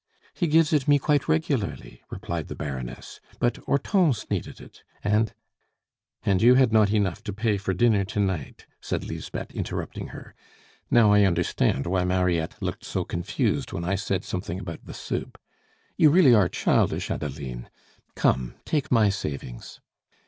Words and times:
"He 0.33 0.47
gives 0.47 0.73
it 0.73 0.87
me 0.87 0.97
quite 0.97 1.27
regularly," 1.27 2.01
replied 2.09 2.47
the 2.47 2.55
Baroness, 2.55 3.19
"but 3.37 3.57
Hortense 3.57 4.27
needed 4.31 4.59
it, 4.59 4.83
and" 5.03 5.31
"And 6.25 6.41
you 6.41 6.55
had 6.55 6.73
not 6.73 6.91
enough 6.91 7.21
to 7.23 7.31
pay 7.31 7.57
for 7.59 7.75
dinner 7.75 8.03
to 8.05 8.19
night," 8.19 8.65
said 8.81 9.03
Lisbeth, 9.05 9.51
interrupting 9.53 10.07
her. 10.07 10.33
"Now 10.89 11.13
I 11.13 11.21
understand 11.23 11.85
why 11.85 12.03
Mariette 12.03 12.59
looked 12.63 12.83
so 12.83 13.03
confused 13.03 13.73
when 13.73 13.85
I 13.85 13.93
said 13.93 14.23
something 14.23 14.57
about 14.59 14.85
the 14.87 14.95
soup. 14.95 15.39
You 15.97 16.09
really 16.09 16.33
are 16.33 16.49
childish, 16.49 17.11
Adeline; 17.11 17.69
come, 18.15 18.55
take 18.65 18.91
my 18.91 19.09
savings." 19.09 19.81